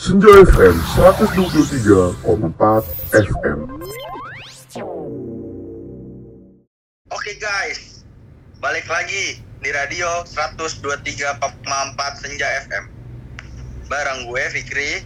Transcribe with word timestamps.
Senja 0.00 0.32
FM 0.32 0.80
123,4 0.96 2.24
FM. 3.12 3.58
Oke 7.12 7.32
guys, 7.36 8.00
balik 8.64 8.88
lagi 8.88 9.44
di 9.60 9.68
radio 9.68 10.24
123,4 10.24 11.36
Senja 12.16 12.48
FM. 12.64 12.88
Bareng 13.92 14.24
gue 14.24 14.40
Fikri 14.56 15.04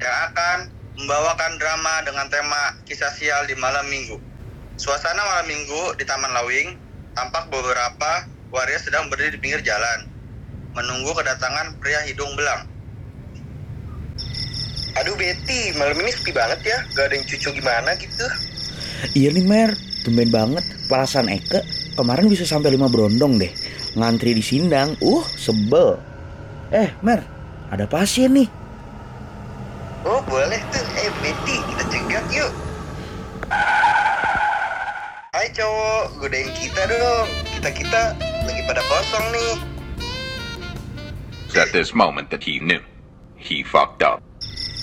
yang 0.00 0.16
akan 0.32 0.72
membawakan 0.96 1.60
drama 1.60 2.00
dengan 2.08 2.32
tema 2.32 2.80
kisah 2.88 3.12
sial 3.12 3.44
di 3.44 3.52
malam 3.60 3.84
minggu. 3.92 4.16
Suasana 4.80 5.20
malam 5.20 5.52
minggu 5.52 6.00
di 6.00 6.08
Taman 6.08 6.32
Lawing 6.32 6.80
tampak 7.12 7.52
beberapa 7.52 8.24
waria 8.56 8.80
sedang 8.80 9.12
berdiri 9.12 9.36
di 9.36 9.40
pinggir 9.44 9.60
jalan 9.60 10.08
menunggu 10.72 11.12
kedatangan 11.12 11.76
pria 11.76 12.00
hidung 12.08 12.32
belang. 12.40 12.79
Aduh 14.98 15.14
Betty, 15.14 15.70
malam 15.78 15.94
ini 16.02 16.10
sepi 16.10 16.34
banget 16.34 16.60
ya, 16.66 16.78
gak 16.98 17.10
ada 17.10 17.14
yang 17.14 17.26
cucu 17.28 17.48
gimana 17.54 17.94
gitu. 17.94 18.26
Iya 19.14 19.30
nih 19.32 19.46
Mer, 19.46 19.70
tumben 20.02 20.28
banget. 20.28 20.66
Perasaan 20.90 21.30
Eke 21.30 21.62
kemarin 21.94 22.26
bisa 22.26 22.42
sampai 22.42 22.74
lima 22.74 22.90
berondong 22.90 23.38
deh. 23.38 23.52
Ngantri 23.94 24.34
di 24.34 24.42
sindang, 24.42 24.98
uh 25.00 25.24
sebel. 25.24 25.96
Eh 26.74 26.90
Mer, 27.00 27.22
ada 27.70 27.86
pasien 27.86 28.34
nih. 28.34 28.48
Oh 30.02 30.20
boleh 30.26 30.60
tuh, 30.74 30.86
eh 30.98 31.10
Betty 31.22 31.56
kita 31.70 31.84
cegat 31.88 32.26
yuk. 32.34 32.52
Hai 35.30 35.48
cowok, 35.54 36.04
godain 36.20 36.50
kita 36.58 36.82
dong. 36.90 37.28
Kita-kita 37.56 38.02
lagi 38.18 38.62
pada 38.68 38.82
kosong 38.84 39.26
nih. 39.32 39.54
It's 41.48 41.58
at 41.58 41.74
this 41.74 41.96
moment 41.96 42.30
that 42.30 42.46
he 42.46 42.62
knew. 42.62 42.82
He 43.40 43.66
fucked 43.66 44.04
up. 44.04 44.22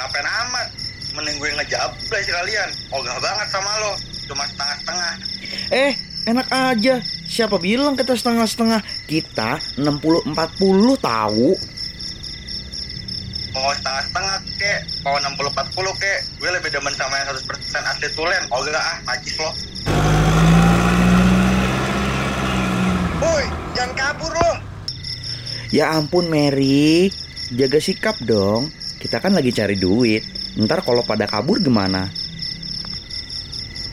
Ngapain 0.00 0.24
amat? 0.24 0.68
Mending 1.12 1.36
gue 1.36 1.50
ngejablay 1.60 2.22
sekalian. 2.24 2.68
Ogah 2.88 3.20
banget 3.20 3.52
sama 3.52 3.68
lo. 3.84 3.92
Cuma 4.24 4.48
setengah-setengah. 4.48 5.12
Eh, 5.68 5.92
enak 6.24 6.48
aja. 6.48 7.04
Siapa 7.04 7.60
bilang 7.60 8.00
kita 8.00 8.16
setengah-setengah? 8.16 8.80
Kita 9.04 9.60
60-40 9.76 10.32
tahu. 11.04 11.52
Mau 13.52 13.70
setengah-setengah 13.76 14.36
kek, 14.56 14.80
mau 15.04 15.20
60-40 15.20 15.92
kek. 16.00 16.20
Gue 16.40 16.48
lebih 16.48 16.70
demen 16.72 16.96
sama 16.96 17.20
yang 17.20 17.36
100% 17.36 17.90
asli 17.92 18.08
tulen. 18.16 18.42
Ogah 18.48 18.72
ah, 18.80 18.96
najis 19.04 19.36
lo. 19.36 19.52
Woi, 23.20 23.44
jangan 23.76 23.92
kabur 23.92 24.32
lo. 24.32 24.52
Ya 25.68 25.92
ampun 25.92 26.32
Mary, 26.32 27.12
jaga 27.52 27.76
sikap 27.84 28.16
dong. 28.24 28.72
Kita 29.00 29.16
kan 29.16 29.32
lagi 29.32 29.48
cari 29.48 29.80
duit. 29.80 30.20
Ntar 30.60 30.84
kalau 30.84 31.00
pada 31.00 31.24
kabur 31.24 31.56
gimana? 31.56 32.04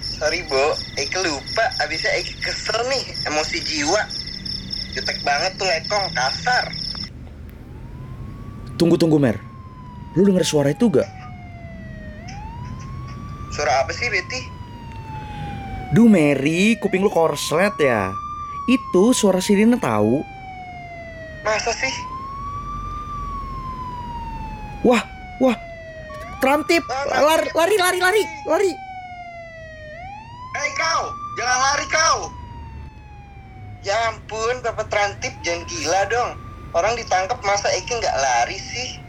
Sorry 0.00 0.40
Bo, 0.48 0.72
Eke 0.96 1.20
lupa. 1.20 1.68
Abisnya 1.84 2.16
Eke 2.16 2.32
kesel 2.40 2.80
nih, 2.88 3.04
emosi 3.28 3.60
jiwa. 3.60 4.00
Jutek 4.96 5.20
banget 5.20 5.52
tuh 5.60 5.68
lekong, 5.68 6.08
kasar. 6.16 6.72
Tunggu 8.80 8.96
tunggu 8.96 9.20
Mer. 9.20 9.36
Lu 10.16 10.24
denger 10.24 10.46
suara 10.46 10.72
itu 10.72 10.88
gak? 10.88 11.06
Suara 13.52 13.84
apa 13.84 13.92
sih 13.92 14.08
Betty? 14.08 14.40
Duh 15.92 16.08
Mary, 16.08 16.80
kuping 16.80 17.04
lu 17.04 17.12
korslet 17.12 17.76
ya. 17.76 18.08
Itu 18.64 19.12
suara 19.12 19.44
sirine 19.44 19.76
tahu. 19.76 20.24
Masa 21.44 21.70
sih? 21.76 22.13
Wah, 24.84 25.00
wah. 25.40 25.56
Trantip, 26.44 26.84
lari, 27.08 27.48
lari, 27.56 27.76
lari, 27.80 27.98
lari, 28.04 28.22
lari. 28.44 28.72
Hei 30.52 30.70
kau, 30.76 31.08
jangan 31.40 31.58
lari 31.72 31.86
kau. 31.88 32.18
Ya 33.80 33.96
ampun, 34.12 34.60
Bapak 34.60 34.92
Trantip 34.92 35.32
jangan 35.40 35.64
gila 35.72 36.00
dong. 36.12 36.30
Orang 36.76 37.00
ditangkap 37.00 37.40
masa 37.48 37.72
Eke 37.72 37.96
nggak 37.96 38.12
lari 38.12 38.60
sih? 38.60 39.00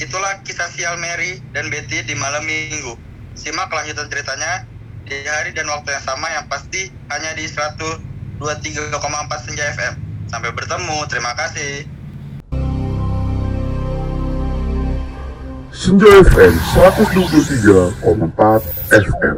Itulah 0.00 0.40
kisah 0.48 0.72
sial 0.72 0.96
Mary 0.96 1.44
dan 1.52 1.68
Betty 1.68 2.08
di 2.08 2.16
malam 2.16 2.40
minggu. 2.48 2.96
Simak 3.36 3.68
kelanjutan 3.68 4.08
ceritanya 4.08 4.64
di 5.04 5.28
hari 5.28 5.52
dan 5.52 5.68
waktu 5.68 5.92
yang 5.92 6.04
sama 6.08 6.32
yang 6.32 6.48
pasti 6.48 6.88
hanya 7.12 7.36
di 7.36 7.44
123,4 7.44 8.40
Senja 9.44 9.68
FM. 9.76 10.05
Sampai 10.36 10.52
bertemu, 10.52 11.00
terima 11.08 11.32
kasih. 11.32 11.88
Senja 15.72 16.12
FM 16.28 16.54
123,4 16.76 18.60
FM. 18.92 19.36